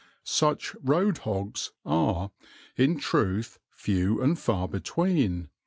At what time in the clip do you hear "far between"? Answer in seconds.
4.39-5.49